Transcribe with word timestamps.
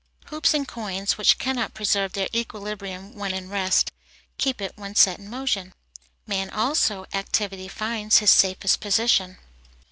Hoops 0.31 0.55
and 0.55 0.67
coins, 0.67 1.15
which 1.15 1.37
cannot 1.37 1.75
preserve 1.75 2.13
their 2.13 2.27
equilibrium 2.33 3.13
when 3.13 3.35
in 3.35 3.49
rest, 3.49 3.91
keep 4.39 4.59
it 4.59 4.73
when 4.75 4.95
set 4.95 5.19
in 5.19 5.29
motion. 5.29 5.75
Man 6.25 6.49
also 6.49 7.03
in 7.03 7.19
activity 7.19 7.67
finds 7.67 8.17
his 8.17 8.31
safest 8.31 8.79
position. 8.79 9.37